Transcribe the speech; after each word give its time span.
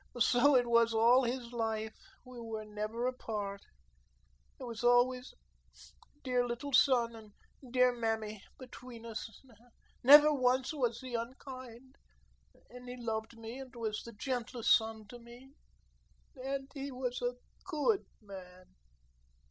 So 0.19 0.55
it 0.55 0.65
was 0.65 0.95
all 0.95 1.25
his 1.25 1.53
life. 1.53 1.93
We 2.25 2.39
were 2.41 2.65
never 2.65 3.05
apart. 3.05 3.61
It 4.59 4.63
was 4.63 4.83
always 4.83 5.35
'dear 6.23 6.43
little 6.47 6.73
son,' 6.73 7.15
and 7.15 7.71
'dear 7.71 7.95
mammy' 7.95 8.41
between 8.57 9.05
us 9.05 9.29
never 10.01 10.33
once 10.33 10.73
was 10.73 11.01
he 11.01 11.13
unkind, 11.13 11.97
and 12.71 12.89
he 12.89 12.97
loved 12.97 13.37
me 13.37 13.59
and 13.59 13.75
was 13.75 14.01
the 14.01 14.11
gentlest 14.11 14.75
son 14.75 15.05
to 15.09 15.19
me. 15.19 15.53
And 16.35 16.67
he 16.73 16.91
was 16.91 17.21
a 17.21 17.35
GOOD 17.65 18.03
man. 18.23 18.73